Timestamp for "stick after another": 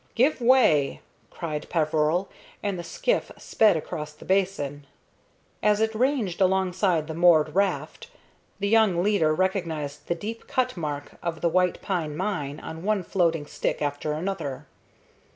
13.45-14.65